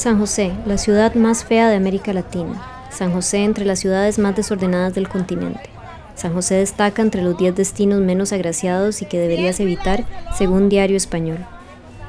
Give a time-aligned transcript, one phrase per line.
[0.00, 2.58] San José, la ciudad más fea de América Latina.
[2.90, 5.68] San José entre las ciudades más desordenadas del continente.
[6.14, 10.06] San José destaca entre los 10 destinos menos agraciados y que deberías evitar,
[10.38, 11.44] según Diario Español.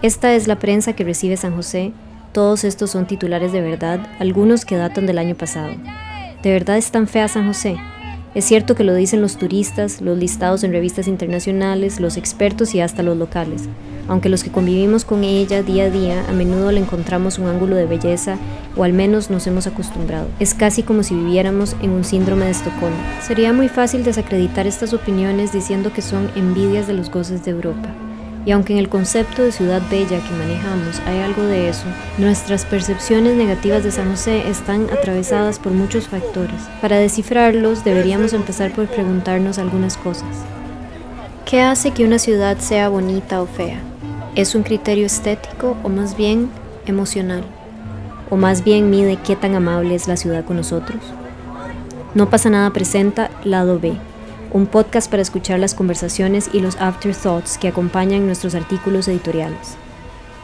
[0.01, 1.91] Esta es la prensa que recibe San José.
[2.31, 5.73] Todos estos son titulares de verdad, algunos que datan del año pasado.
[6.43, 7.75] ¿De verdad es tan fea San José?
[8.33, 12.79] Es cierto que lo dicen los turistas, los listados en revistas internacionales, los expertos y
[12.79, 13.63] hasta los locales.
[14.07, 17.75] Aunque los que convivimos con ella día a día a menudo le encontramos un ángulo
[17.75, 18.37] de belleza
[18.77, 20.27] o al menos nos hemos acostumbrado.
[20.39, 22.95] Es casi como si viviéramos en un síndrome de Estocolmo.
[23.21, 27.89] Sería muy fácil desacreditar estas opiniones diciendo que son envidias de los goces de Europa.
[28.45, 31.85] Y aunque en el concepto de ciudad bella que manejamos hay algo de eso,
[32.17, 36.61] nuestras percepciones negativas de San José están atravesadas por muchos factores.
[36.81, 40.43] Para descifrarlos deberíamos empezar por preguntarnos algunas cosas.
[41.45, 43.79] ¿Qué hace que una ciudad sea bonita o fea?
[44.35, 46.49] ¿Es un criterio estético o más bien
[46.87, 47.43] emocional?
[48.29, 51.01] ¿O más bien mide qué tan amable es la ciudad con nosotros?
[52.15, 53.97] No pasa nada presenta lado B
[54.53, 59.77] un podcast para escuchar las conversaciones y los afterthoughts que acompañan nuestros artículos editoriales.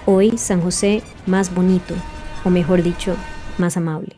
[0.06, 1.94] Hoy, San José más bonito,
[2.46, 3.16] o mejor dicho,
[3.58, 4.16] más amable.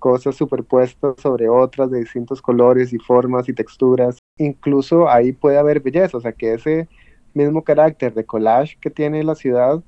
[0.00, 4.18] Cosas superpuestas sobre otras de distintos colores y formas y texturas.
[4.38, 6.88] Incluso ahí puede haber belleza, o sea que ese
[7.32, 9.84] mismo carácter de collage que tiene la ciudad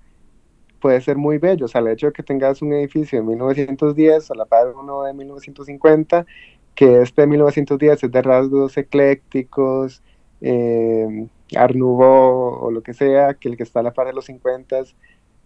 [0.81, 1.65] puede ser muy bello.
[1.65, 5.03] O sea, el hecho de que tengas un edificio de 1910 a la par uno
[5.03, 6.27] de 1950
[6.75, 10.03] que este 1910 es de rasgos eclécticos,
[10.41, 14.13] eh, Art Nouveau o lo que sea, que el que está a la par de
[14.13, 14.83] los 50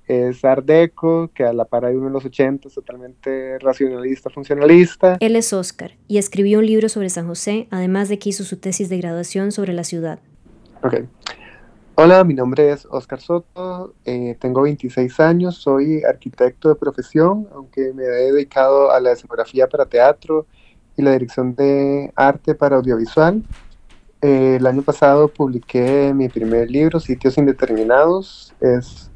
[0.06, 5.16] es Art Deco, que a la par hay uno de los 80 totalmente racionalista, funcionalista.
[5.20, 8.56] Él es Oscar y escribió un libro sobre San José, además de que hizo su
[8.58, 10.20] tesis de graduación sobre la ciudad.
[10.82, 10.94] Ok.
[11.96, 17.94] Hola, mi nombre es Oscar Soto, eh, tengo 26 años, soy arquitecto de profesión, aunque
[17.94, 20.46] me he dedicado a la escenografía para teatro
[20.96, 23.42] y la dirección de arte para audiovisual.
[24.22, 28.54] Eh, el año pasado publiqué mi primer libro, Sitios Indeterminados.
[28.60, 29.10] Es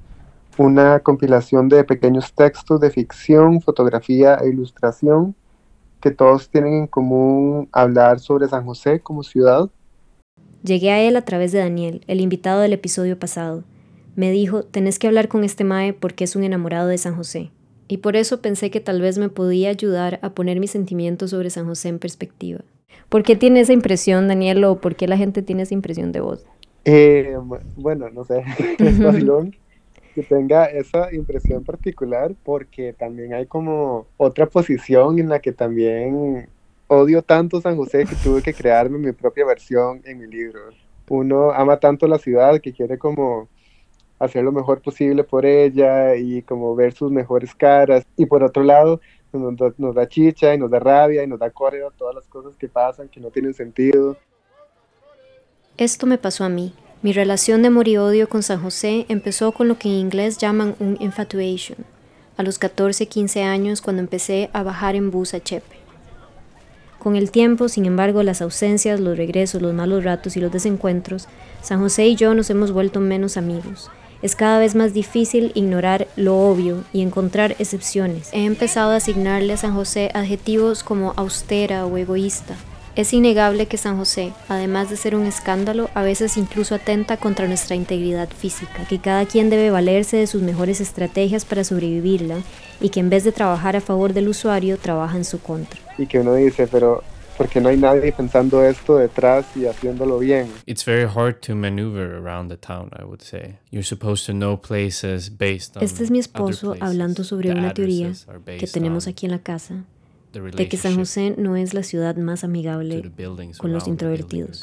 [0.58, 5.34] una compilación de pequeños textos de ficción, fotografía e ilustración
[6.00, 9.68] que todos tienen en común hablar sobre San José como ciudad.
[10.62, 13.64] Llegué a él a través de Daniel, el invitado del episodio pasado.
[14.16, 17.52] Me dijo, tenés que hablar con este Mae porque es un enamorado de San José
[17.90, 21.50] y por eso pensé que tal vez me podía ayudar a poner mis sentimientos sobre
[21.50, 22.60] San José en perspectiva.
[23.08, 26.20] ¿Por qué tiene esa impresión, Daniel, o por qué la gente tiene esa impresión de
[26.20, 26.46] vos?
[26.84, 27.36] Eh,
[27.76, 28.44] bueno, no sé,
[28.78, 29.56] es vacilón
[30.14, 36.48] que tenga esa impresión particular porque también hay como otra posición en la que también
[36.88, 40.60] odio tanto San José que tuve que crearme mi propia versión en mi libro.
[41.08, 43.48] Uno ama tanto la ciudad que quiere como
[44.20, 48.06] hacer lo mejor posible por ella y como ver sus mejores caras.
[48.16, 49.00] Y por otro lado,
[49.32, 52.68] nos, da chicha y nos da rabia y nos da cólera todas las cosas que
[52.68, 54.16] pasan que no tienen sentido.
[55.76, 56.74] Esto me pasó a mí.
[57.02, 60.36] Mi relación de amor y odio con San José empezó con lo que en inglés
[60.36, 61.78] llaman un infatuation,
[62.36, 65.80] a los 14, 15 años cuando empecé a bajar en bus a Chepe.
[66.98, 71.28] Con el tiempo, sin embargo, las ausencias, los regresos, los malos ratos y los desencuentros,
[71.62, 73.90] San José y yo nos hemos vuelto menos amigos,
[74.22, 78.28] es cada vez más difícil ignorar lo obvio y encontrar excepciones.
[78.32, 82.56] He empezado a asignarle a San José adjetivos como austera o egoísta.
[82.96, 87.46] Es innegable que San José, además de ser un escándalo, a veces incluso atenta contra
[87.46, 92.38] nuestra integridad física, que cada quien debe valerse de sus mejores estrategias para sobrevivirla
[92.80, 95.80] y que en vez de trabajar a favor del usuario, trabaja en su contra.
[95.98, 97.04] Y que uno dice, pero
[97.40, 100.52] porque no hay nadie pensando esto detrás y haciéndolo bien.
[100.66, 103.58] It's very hard to maneuver around the town, I would say.
[103.70, 108.12] You're supposed to know places based on Este es mi esposo hablando sobre una teoría
[108.44, 109.86] que tenemos aquí en la casa
[110.32, 113.10] de que San José no es la ciudad más amigable
[113.56, 114.62] con los introvertidos.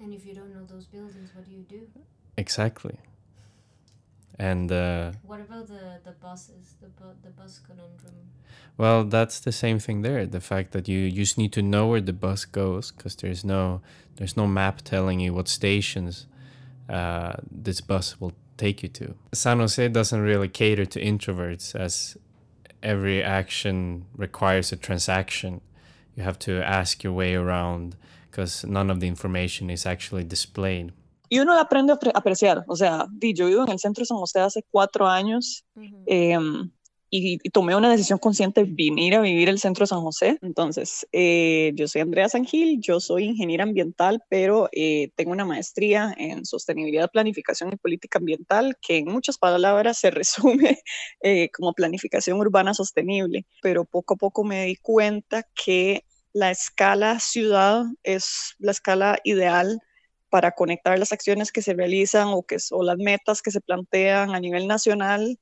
[0.00, 1.88] And if you don't know those buildings, what do you do?
[2.36, 2.94] Exactly.
[4.38, 8.14] And uh, what about the the buses, the bu the bus conundrum?
[8.76, 10.24] Well, that's the same thing there.
[10.24, 13.44] The fact that you, you just need to know where the bus goes because there's
[13.44, 13.80] no
[14.16, 16.26] there's no map telling you what stations
[16.88, 19.14] uh, this bus will take you to.
[19.32, 22.16] San Jose doesn't really cater to introverts as
[22.82, 25.60] every action requires a transaction.
[26.14, 27.96] You have to ask your way around
[28.30, 30.92] because none of the information is actually displayed.
[31.28, 32.64] Y uno aprende a apreciar.
[32.68, 35.64] O sea, yo vivo en el centro de San José hace cuatro años.
[36.06, 36.38] eh,
[37.10, 40.38] y, tomé una decisión consciente de venir a vivir el centro de San José.
[40.42, 46.14] Entonces, eh, yo soy Andrea Sangil, yo soy ingeniera ambiental, pero eh, tengo una maestría
[46.18, 50.78] en sostenibilidad, planificación y política ambiental, que en muchas palabras se resume
[51.22, 53.46] eh, como planificación urbana sostenible.
[53.62, 59.80] Pero poco a poco me di cuenta que la escala ciudad es la escala ideal
[60.30, 64.34] para conectar las acciones que se realizan o, que, o las metas que se plantean
[64.34, 65.38] a nivel nacional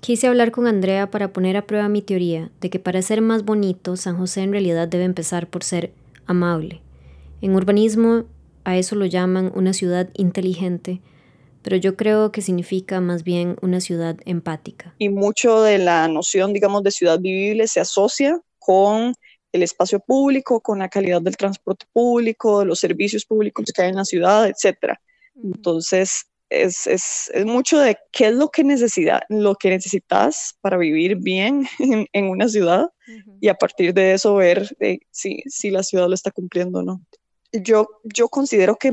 [0.00, 3.44] Quise hablar con Andrea para poner a prueba mi teoría de que para ser más
[3.44, 5.92] bonito, San José en realidad debe empezar por ser
[6.24, 6.80] amable.
[7.42, 8.24] En urbanismo
[8.64, 11.02] a eso lo llaman una ciudad inteligente,
[11.60, 14.94] pero yo creo que significa más bien una ciudad empática.
[14.96, 19.12] Y mucho de la noción, digamos, de ciudad vivible se asocia con
[19.52, 23.90] el espacio público, con la calidad del transporte público, de los servicios públicos que hay
[23.90, 24.94] en la ciudad, etc.
[25.42, 30.76] Entonces, es, es, es, mucho de qué es lo que, necesita, lo que necesitas para
[30.76, 32.90] vivir bien en, en una ciudad
[33.40, 34.68] y a partir de eso ver
[35.10, 37.00] si, si, la ciudad lo está cumpliendo o no.
[37.52, 38.92] Yo, yo considero que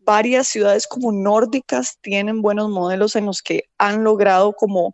[0.00, 4.92] varias ciudades como nórdicas tienen buenos modelos en los que han logrado como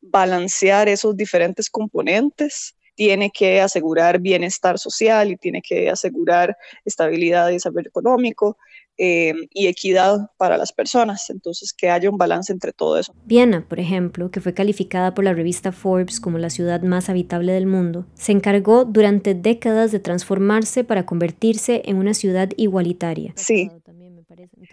[0.00, 7.52] balancear esos diferentes componentes tiene que asegurar bienestar social y tiene que asegurar estabilidad y
[7.52, 8.58] desarrollo económico,
[9.00, 11.30] eh, y equidad para las personas.
[11.30, 13.14] Entonces, que haya un balance entre todo eso.
[13.24, 17.52] Viena, por ejemplo, que fue calificada por la revista Forbes como la ciudad más habitable
[17.52, 23.32] del mundo, se encargó durante décadas de transformarse para convertirse en una ciudad igualitaria.
[23.36, 23.70] Sí.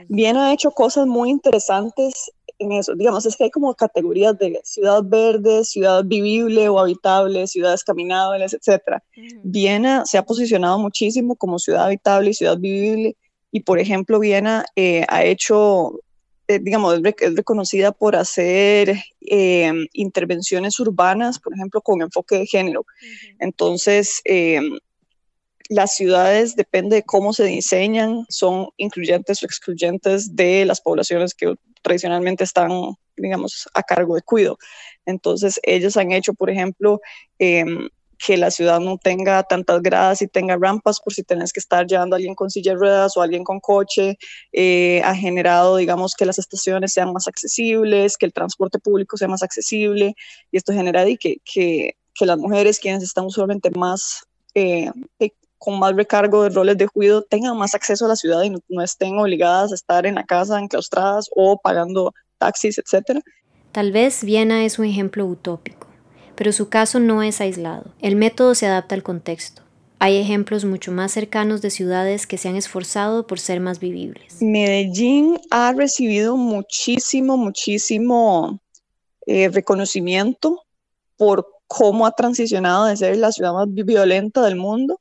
[0.10, 2.96] Viena ha hecho cosas muy interesantes en eso.
[2.96, 8.54] Digamos, es que hay como categorías de ciudad verde, ciudad vivible o habitable, ciudades caminables,
[8.54, 9.02] etc.
[9.44, 13.18] Viena se ha posicionado muchísimo como ciudad habitable y ciudad vivible
[13.56, 16.02] y por ejemplo, Viena eh, ha hecho,
[16.50, 22.86] eh, digamos, es, reconocida por hacer eh, intervenciones urbanas, por ejemplo, con enfoque de género.
[23.40, 24.22] Entonces,
[25.70, 31.56] las ciudades, depende de cómo se diseñan, son incluyentes o excluyentes de las poblaciones que
[31.86, 32.72] tradicionalmente están,
[33.16, 34.58] digamos, a cargo de cuido.
[35.06, 37.00] Entonces, ellos han hecho, por ejemplo,
[37.38, 41.60] em, que la ciudad no tenga tantas gradas y tenga rampas por si tenés que
[41.60, 44.18] estar llevando a alguien con silla de ruedas o alguien con coche,
[44.52, 49.28] eh, ha generado, digamos, que las estaciones sean más accesibles, que el transporte público sea
[49.28, 50.16] más accesible
[50.52, 54.24] y esto genera que, que, que las mujeres, quienes están usualmente más,
[54.56, 54.90] eh,
[55.66, 58.60] con más recargo de roles de cuidado, tengan más acceso a la ciudad y no,
[58.70, 63.20] no estén obligadas a estar en la casa enclaustradas o pagando taxis, etc.
[63.72, 65.86] Tal vez Viena es un ejemplo utópico
[66.36, 67.86] pero su caso no es aislado.
[68.02, 69.64] El método se adapta al contexto.
[70.00, 74.42] Hay ejemplos mucho más cercanos de ciudades que se han esforzado por ser más vivibles.
[74.42, 78.60] Medellín ha recibido muchísimo, muchísimo
[79.26, 80.62] eh, reconocimiento
[81.16, 85.00] por cómo ha transicionado de ser la ciudad más violenta del mundo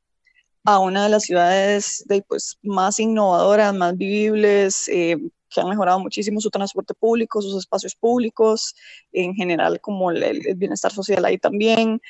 [0.65, 5.17] a una de las ciudades de, pues, más innovadoras, más vivibles, eh,
[5.49, 8.75] que han mejorado muchísimo su transporte público, sus espacios públicos,
[9.13, 12.01] en general como el, bienestar social ahí también,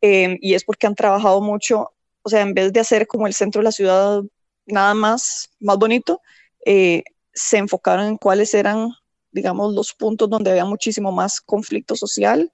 [0.00, 3.34] em, y es porque han trabajado mucho, o sea, en vez de hacer como el
[3.34, 4.22] centro de la ciudad
[4.66, 6.22] nada más, más bonito,
[6.64, 7.02] eh,
[7.32, 8.90] se enfocaron en cuáles eran,
[9.32, 12.52] digamos, los puntos donde había muchísimo más conflicto social,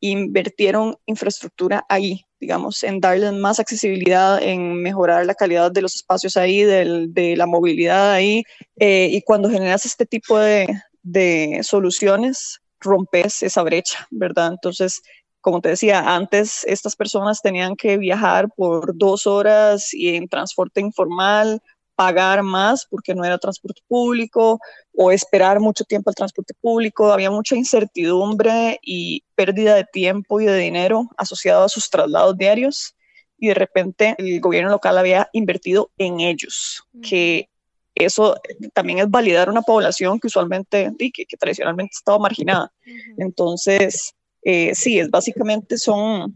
[0.00, 6.36] invirtieron infraestructura ahí, digamos, en darle más accesibilidad, en mejorar la calidad de los espacios
[6.36, 8.42] ahí, de la movilidad ahí.
[8.76, 10.66] Eh, y cuando generas este tipo de,
[11.02, 14.48] de soluciones, rompes esa brecha, ¿verdad?
[14.48, 15.02] Entonces,
[15.40, 20.80] como te decía, antes estas personas tenían que viajar por dos horas y en transporte
[20.80, 21.62] informal
[22.00, 24.58] pagar más porque no era transporte público
[24.94, 27.12] o esperar mucho tiempo al transporte público.
[27.12, 32.96] Había mucha incertidumbre y pérdida de tiempo y de dinero asociado a sus traslados diarios
[33.38, 37.50] y de repente el gobierno local había invertido en ellos, que
[37.94, 38.34] eso
[38.72, 42.72] también es validar una población que usualmente, y que, tradicionalmente estaba marginada.
[43.18, 46.34] Entonces, eh, sí, es básicamente son,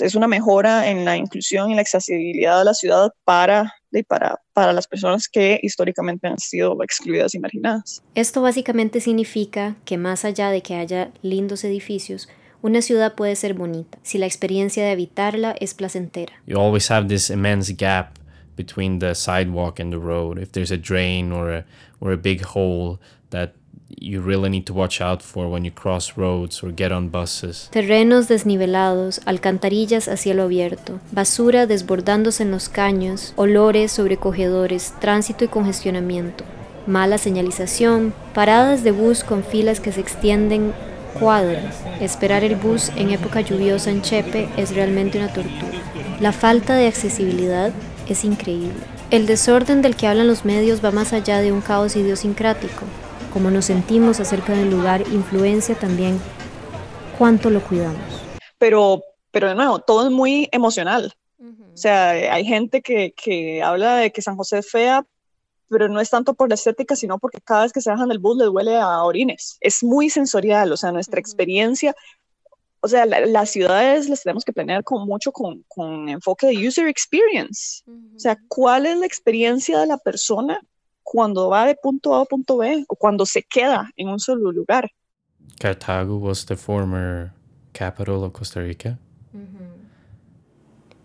[0.00, 3.72] es una mejora en la inclusión y la accesibilidad de la ciudad para
[4.06, 8.02] para, para las personas que históricamente han sido excluidas y marginadas.
[8.14, 12.28] Esto básicamente significa que más allá de que haya lindos edificios,
[12.60, 16.32] una ciudad puede ser bonita si la experiencia de habitarla es placentera.
[16.46, 18.18] You always have this immense gap
[18.56, 20.38] between the sidewalk and the road.
[20.38, 21.64] If there's a drain or a,
[22.00, 22.98] or a big hole
[23.30, 23.52] that
[23.96, 27.68] you really need to watch out for when you cross roads or get on buses.
[27.72, 35.48] Terrenos desnivelados, alcantarillas a cielo abierto, basura desbordándose en los caños, olores sobrecogedores, tránsito y
[35.48, 36.44] congestionamiento,
[36.86, 40.72] mala señalización, paradas de bus con filas que se extienden
[41.18, 41.72] cuadra.
[42.00, 45.78] Esperar el bus en época lluviosa en Chepe es realmente una tortura.
[46.20, 47.72] La falta de accesibilidad
[48.08, 48.74] es increíble.
[49.10, 52.84] El desorden del que hablan los medios va más allá de un caos idiosincrático.
[53.38, 56.18] Como nos sentimos acerca del lugar influencia también
[57.16, 58.02] cuánto lo cuidamos.
[58.58, 61.14] Pero, pero de nuevo, todo es muy emocional.
[61.72, 65.06] O sea, hay gente que, que habla de que San José es fea
[65.68, 68.18] pero no es tanto por la estética, sino porque cada vez que se bajan del
[68.18, 69.56] bus les huele a orines.
[69.60, 71.94] Es muy sensorial, o sea, nuestra experiencia,
[72.80, 76.88] o sea, las ciudades las tenemos que planear con mucho con, con enfoque de user
[76.88, 77.84] experience.
[77.86, 80.60] O sea, ¿cuál es la experiencia de la persona
[81.10, 84.52] cuando va de punto A a punto B o cuando se queda en un solo
[84.52, 84.90] lugar?
[85.58, 87.32] Cartago was the former
[87.72, 88.98] capital of Costa Rica.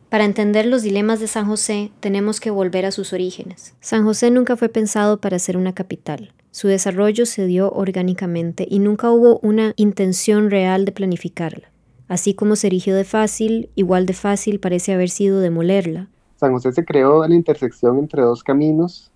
[0.10, 3.76] Para entender los dilemas de San José, tenemos que volver a sus orígenes.
[3.80, 6.34] San José nunca fue pensado para ser una capital.
[6.52, 11.72] Su desarrollo se dio orgánicamente y nunca hubo una intención real de planificarla.
[12.08, 16.10] Así como se erigió de fácil, igual de fácil parece haber sido demolerla.
[16.36, 19.13] San José se creó en la intersección entre dos caminos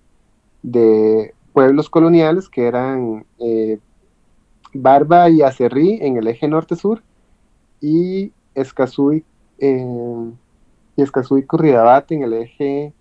[0.71, 3.79] de pueblos coloniales que eran eh,
[4.73, 7.01] Barba y Acerrí en el eje norte-sur
[7.81, 9.23] y Escazú y
[9.59, 12.93] y Curridabat en el eje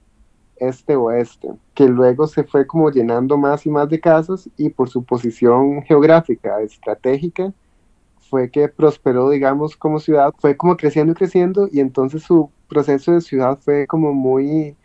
[0.56, 5.02] este-oeste, que luego se fue como llenando más y más de casas y por su
[5.02, 7.52] posición geográfica estratégica
[8.30, 13.12] fue que prosperó, digamos, como ciudad, fue como creciendo y creciendo y entonces su proceso
[13.12, 14.76] de ciudad fue como muy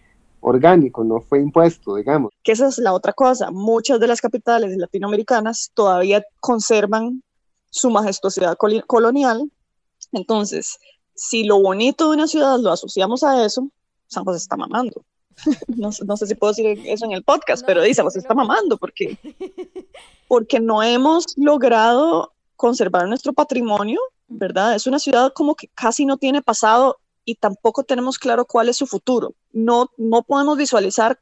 [0.41, 2.31] orgánico, no fue impuesto, digamos.
[2.43, 7.24] Que esa es la otra cosa, muchas de las capitales latinoamericanas todavía conservan
[7.69, 9.50] su majestuosidad colonial,
[10.12, 10.77] entonces
[11.15, 13.69] si lo bonito de una ciudad lo asociamos a eso,
[14.07, 15.03] San José está mamando.
[15.67, 19.17] no, sé si puedo decir eso en el podcast, pero dice, José está mamando porque,
[20.27, 24.75] porque no hemos logrado conservar nuestro patrimonio, ¿verdad?
[24.75, 28.78] Es una ciudad como que casi no tiene pasado y tampoco tenemos claro cuál es
[28.78, 29.34] su futuro.
[29.51, 31.20] No, no podemos visualizar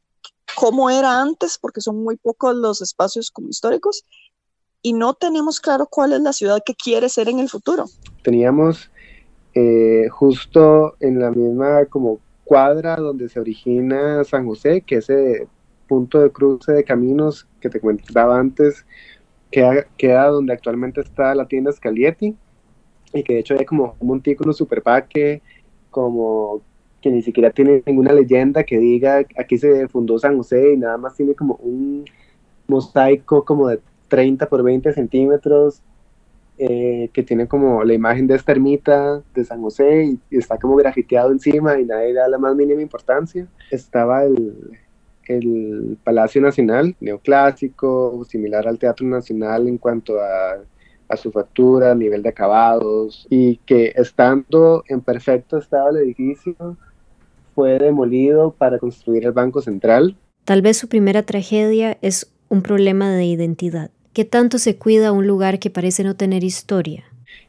[0.56, 4.04] cómo era antes porque son muy pocos los espacios como históricos
[4.82, 7.84] y no tenemos claro cuál es la ciudad que quiere ser en el futuro.
[8.22, 8.90] Teníamos
[9.54, 15.46] eh, justo en la misma como cuadra donde se origina San José, que ese
[15.86, 18.86] punto de cruce de caminos que te comentaba antes,
[19.50, 22.36] queda, queda donde actualmente está la tienda Scalietti,
[23.12, 25.42] y que de hecho hay como un montículo super paque,
[25.90, 26.62] como
[27.00, 30.98] que ni siquiera tiene ninguna leyenda que diga aquí se fundó San José y nada
[30.98, 32.04] más tiene como un
[32.66, 35.82] mosaico como de 30 por 20 centímetros
[36.58, 40.76] eh, que tiene como la imagen de esta ermita de San José y, está como
[40.76, 43.46] grafiteado encima y nadie da la más mínima importancia.
[43.70, 44.78] Estaba el,
[45.24, 50.58] el Palacio Nacional, neoclásico, similar al Teatro Nacional en cuanto a,
[51.10, 56.76] a, su factura, nivel de acabados, y que estando en perfecto estado el edificio,
[57.54, 60.16] fue demolido para construir el Banco Central.
[60.44, 63.90] Tal vez su primera tragedia es un problema de identidad.
[64.12, 67.04] ¿Qué tanto se cuida un lugar que parece no tener historia?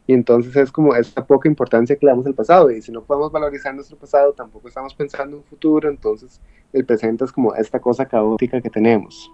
[0.07, 2.69] Y entonces es como esta poca importancia que le damos al pasado.
[2.69, 5.89] Y si no podemos valorizar nuestro pasado, tampoco estamos pensando en un futuro.
[5.89, 6.39] Entonces
[6.73, 9.31] el presente es como esta cosa caótica que tenemos.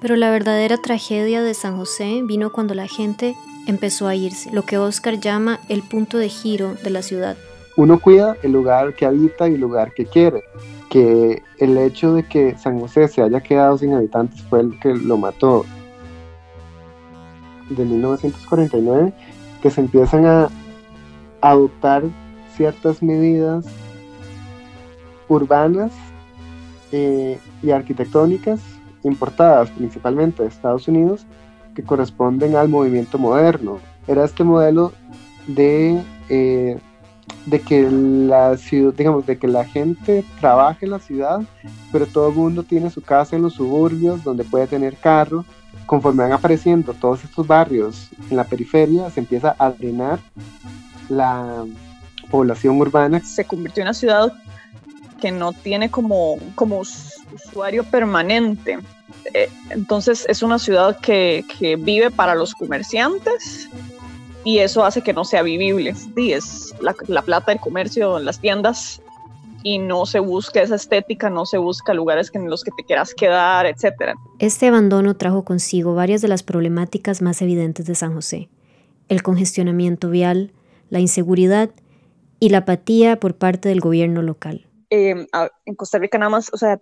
[0.00, 3.34] Pero la verdadera tragedia de San José vino cuando la gente
[3.66, 7.36] empezó a irse, lo que Oscar llama el punto de giro de la ciudad.
[7.76, 10.44] Uno cuida el lugar que habita y el lugar que quiere.
[10.90, 14.94] Que el hecho de que San José se haya quedado sin habitantes fue el que
[14.94, 15.64] lo mató
[17.70, 19.12] de 1949
[19.62, 20.48] que se empiezan a
[21.40, 22.04] adoptar
[22.54, 23.64] ciertas medidas
[25.28, 25.92] urbanas
[26.92, 28.60] eh, y arquitectónicas
[29.02, 31.26] importadas principalmente de Estados Unidos
[31.74, 33.80] que corresponden al movimiento moderno.
[34.06, 34.92] Era este modelo
[35.46, 36.78] de, eh,
[37.46, 41.40] de que la ciudad, digamos, de que la gente trabaje en la ciudad,
[41.92, 45.44] pero todo el mundo tiene su casa en los suburbios donde puede tener carro
[45.86, 50.18] conforme van apareciendo todos estos barrios en la periferia, se empieza a drenar
[51.08, 51.64] la
[52.30, 53.20] población urbana.
[53.20, 54.32] Se convirtió en una ciudad
[55.20, 58.78] que no tiene como, como usuario permanente.
[59.32, 63.68] Eh, entonces es una ciudad que, que, vive para los comerciantes
[64.44, 65.94] y eso hace que no sea vivible.
[65.94, 69.00] Sí, es la, la plata del comercio, las tiendas
[69.64, 73.14] y no se busca esa estética, no se busca lugares en los que te quieras
[73.14, 74.14] quedar, etc.
[74.38, 78.50] Este abandono trajo consigo varias de las problemáticas más evidentes de San José.
[79.08, 80.52] El congestionamiento vial,
[80.90, 81.70] la inseguridad
[82.40, 84.66] y la apatía por parte del gobierno local.
[84.90, 85.26] Em,
[85.64, 86.78] en Costa Rica nada más, o sea,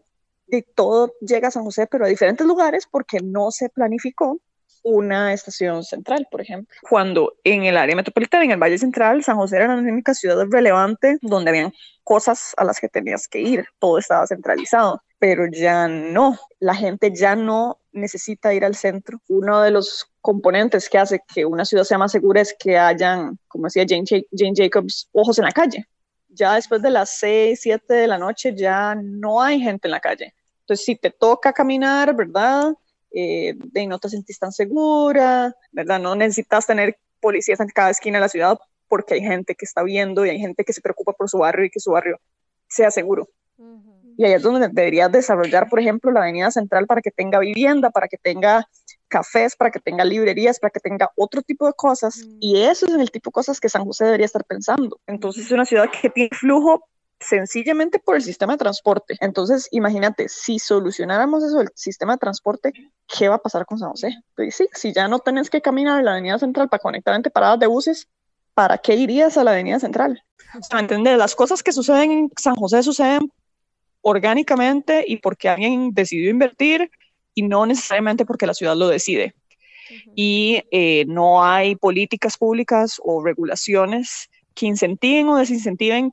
[0.53, 4.39] de todo llega a San José, pero a diferentes lugares porque no se planificó
[4.85, 6.77] una estación central, por ejemplo.
[6.89, 10.45] Cuando en el área metropolitana, en el Valle Central, San José era la única ciudad
[10.51, 11.73] relevante donde habían
[12.05, 17.13] cosas a las que tenías que ir, todo estaba centralizado, pero ya no, la gente
[17.15, 19.21] ya no necesita ir al centro.
[19.29, 23.39] Uno de los componentes que hace que una ciudad sea más segura es que hayan,
[23.49, 24.05] como decía Jane,
[24.37, 25.87] Jane Jacobs, ojos en la calle.
[26.29, 30.01] Ya después de las 6, 7 de la noche ya no hay gente en la
[30.01, 30.35] calle.
[30.63, 32.73] Entonces, si te toca caminar, ¿verdad?
[33.11, 36.01] Eh, de no te sentís tan segura, ¿verdad?
[36.01, 39.83] No necesitas tener policías en cada esquina de la ciudad porque hay gente que está
[39.83, 42.21] viendo y hay gente que se preocupa por su barrio y que su barrio
[42.69, 43.29] sea seguro.
[44.19, 47.91] Y ahí es donde deberías desarrollar, por ejemplo, la avenida central para que tenga vivienda,
[47.91, 48.69] para que tenga
[49.09, 52.27] cafés, para que tenga librerías, para que tenga otro tipo de cosas.
[52.41, 55.01] Y eso es el tipo de cosas que San José debería estar pensando.
[55.07, 56.85] Entonces es una ciudad que tiene flujo
[57.23, 59.17] sencillamente por el sistema de transporte.
[59.21, 62.73] Entonces, imagínate, si solucionáramos eso, el sistema de transporte,
[63.07, 64.15] ¿qué va a pasar con San José?
[64.35, 67.31] Pues sí, si ya no tenés que caminar a la avenida central para conectar entre
[67.31, 68.09] paradas de buses,
[68.55, 70.23] ¿para qué irías a la avenida central?
[70.55, 71.17] O.
[71.17, 73.33] Las cosas que suceden en San José suceden
[74.03, 76.91] orgánicamente y porque alguien decidió invertir
[77.35, 79.35] y no necesariamente porque la ciudad lo decide.
[80.15, 86.13] Y eh, no hay políticas públicas o regulaciones que incentiven o desincentiven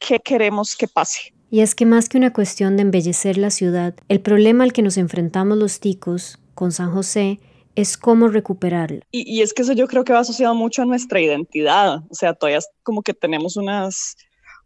[0.00, 1.32] qué queremos que pase.
[1.50, 4.82] Y es que más que una cuestión de embellecer la ciudad, el problema al que
[4.82, 7.40] nos enfrentamos los ticos con San José
[7.74, 9.00] es cómo recuperarla.
[9.10, 12.02] Y, y, es que eso yo creo que va asociado mucho a nuestra identidad.
[12.08, 14.16] O sea, todavía como que tenemos unas,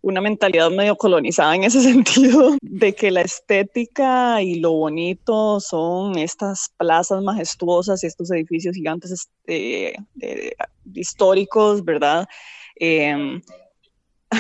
[0.03, 6.19] una mentalidad medio colonizada en ese sentido, de que la estética y lo bonito son
[6.19, 9.97] estas plazas majestuosas y estos edificios gigantes este,
[10.95, 12.27] históricos, ¿verdad?
[12.79, 13.41] Eh,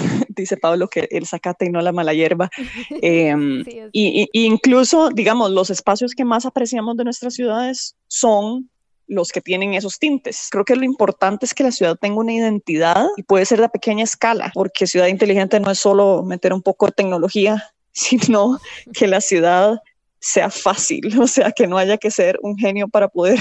[0.28, 2.50] dice Pablo que el zacate y no la mala hierba.
[3.02, 8.70] Em, y, incluso, digamos, los espacios que más apreciamos de nuestras ciudades son
[9.06, 10.48] los que tienen esos tintes.
[10.50, 13.68] Creo que lo importante es que la ciudad tenga una identidad y puede ser de
[13.68, 18.60] pequeña escala, porque ciudad inteligente no es solo meter un poco de tecnología, sino
[18.92, 19.78] que la ciudad
[20.18, 23.38] sea fácil, o sea, que no haya que ser un genio para poder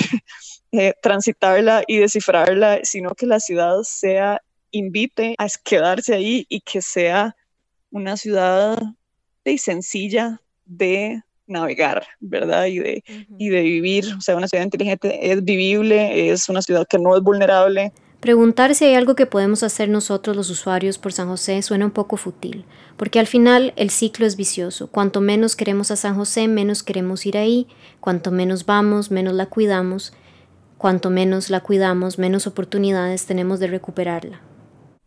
[0.73, 4.41] eh, transitarla y descifrarla, sino que la ciudad sea
[4.73, 7.35] invite a quedarse ahí y que sea
[7.91, 8.77] una ciudad
[9.45, 12.65] de sencilla de navegar, ¿verdad?
[12.65, 13.03] Y de,
[13.37, 14.05] y de vivir.
[14.17, 17.93] O sea, una ciudad inteligente es vivible, es una ciudad que no es vulnerable.
[18.19, 21.91] Preguntar si hay algo que podemos hacer nosotros los usuarios por San José suena un
[21.91, 24.87] poco fútil, porque al final el ciclo es vicioso.
[24.87, 27.67] Cuanto menos queremos a San José, menos queremos ir ahí,
[27.99, 30.13] cuanto menos vamos, menos la cuidamos,
[30.77, 34.41] cuanto menos la cuidamos, menos oportunidades tenemos de recuperarla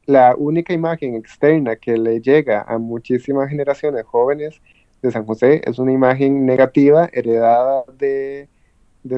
[0.06, 4.60] la única imagen externa que le llega a muchísimas generaciones jóvenes
[5.02, 8.48] de San José es una imagen negativa heredada de,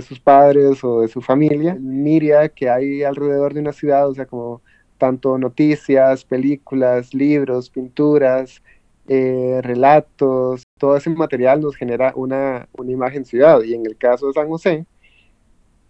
[0.03, 1.77] sus padres o de su familia.
[1.79, 4.63] Miria que hay alrededor de una ciudad, o sea, como
[4.97, 8.63] tanto noticias, películas, libros, pinturas,
[9.09, 13.63] eh, relatos, todo ese material nos genera una, una imagen ciudad.
[13.63, 14.87] Y en el caso de San José,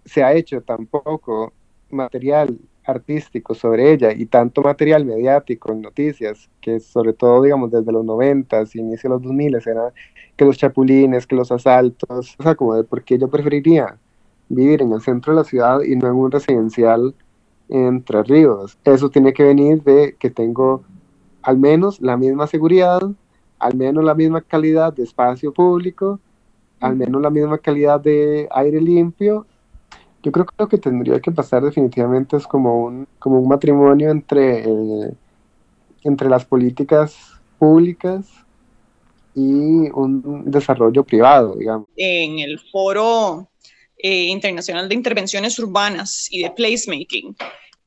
[0.04, 1.52] se ha hecho tampoco
[1.90, 2.58] material
[2.90, 8.04] artístico sobre ella y tanto material mediático en noticias, que sobre todo, digamos, desde los
[8.04, 9.92] 90, inicio de los 2000, era
[10.36, 13.96] que los chapulines, que los asaltos, o sea, como de por qué yo preferiría
[14.48, 17.14] vivir en el centro de la ciudad y no en un residencial
[17.68, 18.78] entre ríos.
[18.84, 20.82] Eso tiene que venir de que tengo
[21.42, 23.00] al menos la misma seguridad,
[23.58, 26.20] al menos la misma calidad de espacio público,
[26.80, 29.46] al menos la misma calidad de aire limpio
[30.28, 34.10] yo creo que lo que tendría que pasar definitivamente es como un, como un matrimonio
[34.10, 35.10] entre, eh,
[36.04, 37.16] entre las políticas
[37.58, 38.26] públicas
[39.34, 41.88] y un desarrollo privado, digamos.
[41.96, 43.48] En el foro
[43.96, 47.34] eh, internacional de intervenciones urbanas y de placemaking,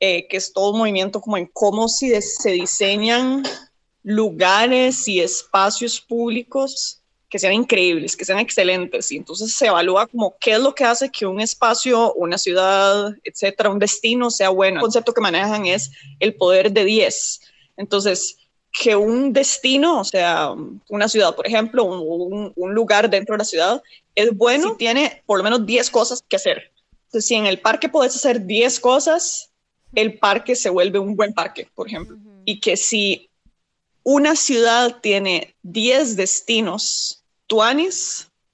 [0.00, 3.44] eh, que es todo un movimiento como en cómo si se diseñan
[4.02, 7.01] lugares y espacios públicos
[7.32, 10.84] que sean increíbles, que sean excelentes, y entonces se evalúa como qué es lo que
[10.84, 14.76] hace que un espacio, una ciudad, etcétera, un destino sea bueno.
[14.76, 17.40] El concepto que manejan es el poder de 10.
[17.78, 18.36] Entonces,
[18.70, 20.50] que un destino, o sea,
[20.90, 23.82] una ciudad, por ejemplo, un, un lugar dentro de la ciudad,
[24.14, 26.70] es bueno si tiene por lo menos 10 cosas que hacer.
[27.06, 29.50] Entonces, si en el parque puedes hacer 10 cosas,
[29.94, 32.18] el parque se vuelve un buen parque, por ejemplo.
[32.44, 33.30] Y que si
[34.02, 37.20] una ciudad tiene 10 destinos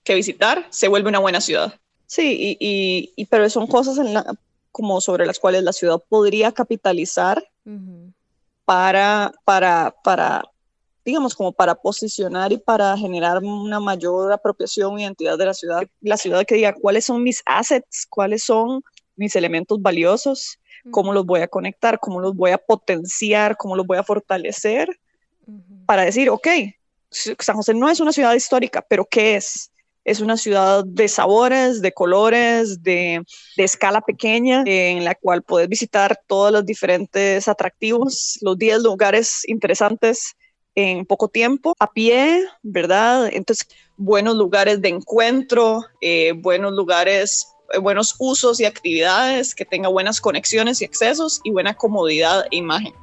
[0.04, 1.74] que visitar, se vuelve una buena ciudad.
[2.06, 4.34] Sí, y, y, pero son cosas en la,
[4.72, 7.46] como sobre las cuales la ciudad podría capitalizar
[8.64, 10.44] para, para, para,
[11.04, 15.82] digamos, como para posicionar y para generar una mayor apropiación y identidad de la ciudad.
[16.00, 18.82] La ciudad que diga cuáles son mis assets, cuáles son
[19.16, 20.58] mis elementos valiosos,
[20.90, 24.88] cómo los voy a conectar, cómo los voy a potenciar, cómo los voy a fortalecer
[25.86, 26.46] para decir, ok,
[27.10, 29.70] San José no es una ciudad histórica, pero ¿qué es?
[30.04, 33.22] Es una ciudad de sabores, de colores, de,
[33.56, 40.34] escala pequeña, en la cual puedes visitar todos los diferentes atractivos, los 10 lugares interesantes
[40.74, 43.28] en poco tiempo, a pie, ¿verdad?
[43.32, 43.66] Entonces,
[43.96, 50.20] buenos lugares de encuentro, eh, buenos lugares, eh, buenos usos y actividades, que tenga buenas
[50.20, 52.94] conexiones y accesos y buena comodidad e imagen.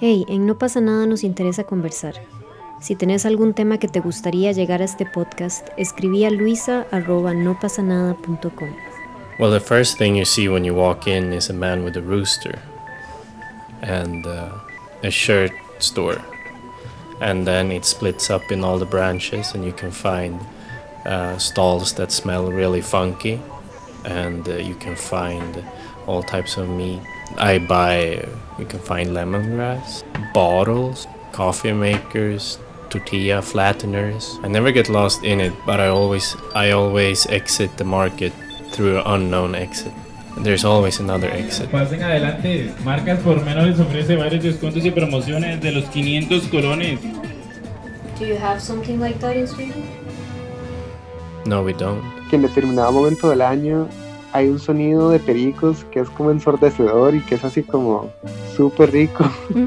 [0.00, 2.14] Hey, en No pasa nada nos interesa conversar.
[2.80, 8.68] Si tenés algún tema que te gustaría llegar a este podcast, escribí a luisa.nopasanada.com.
[9.40, 12.00] Well, the first thing you see when you walk in is a man with a
[12.00, 12.60] rooster
[13.82, 14.50] and uh,
[15.02, 16.22] a shirt store.
[17.20, 20.38] And then it splits up in all the branches, and you can find
[21.04, 23.40] uh, stalls that smell really funky,
[24.04, 25.64] and uh, you can find
[26.06, 27.00] all types of meat.
[27.36, 28.24] I buy,
[28.58, 32.58] you can find lemongrass, bottles, coffee makers,
[32.90, 34.38] tortilla flatteners.
[34.44, 38.32] I never get lost in it, but I always I always exit the market
[38.72, 39.92] through an unknown exit.
[40.38, 41.70] There's always another exit.
[41.70, 42.72] Pasen adelante.
[42.84, 47.00] Marcas por menos les ofrece varios descuentos y promociones de los 500 colones.
[48.18, 49.84] Do you have something like that in Sweden?
[51.44, 52.02] No, we don't.
[52.30, 53.88] Que en determinado momento del año
[54.32, 58.10] hay un sonido de pericos que es como ensordecedor y que es así como
[58.56, 59.24] súper rico.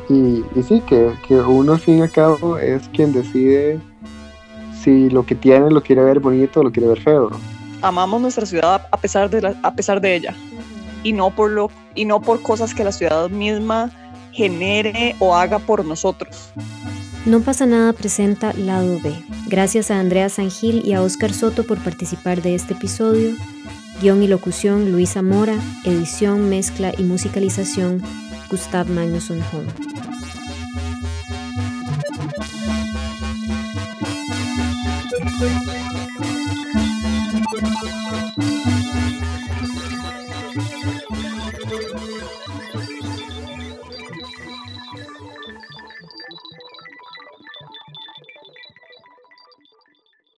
[0.10, 3.80] y, y, sí, que, que, uno al fin y al cabo es quien decide
[4.82, 7.30] si lo que tiene lo quiere ver bonito o lo quiere ver feo.
[7.82, 10.36] Amamos nuestra ciudad a pesar de, la, a pesar de ella
[11.04, 13.92] y no, por lo, y no por cosas que la ciudad misma
[14.32, 16.52] genere o haga por nosotros.
[17.26, 19.14] No pasa nada presenta Lado B.
[19.48, 23.36] Gracias a Andrea Sangil y a Oscar Soto por participar de este episodio.
[24.02, 28.02] Guión y locución Luisa Mora, edición, mezcla y musicalización
[28.50, 29.68] Gustav Magnusson Holm.